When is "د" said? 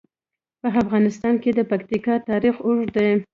1.53-1.59